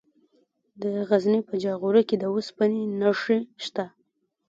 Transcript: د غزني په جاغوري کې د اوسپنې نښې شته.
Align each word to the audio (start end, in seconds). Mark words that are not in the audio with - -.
د 0.81 0.83
غزني 1.09 1.41
په 1.49 1.55
جاغوري 1.63 2.01
کې 2.09 2.15
د 2.19 2.23
اوسپنې 2.33 2.81
نښې 2.99 3.39
شته. 3.65 3.85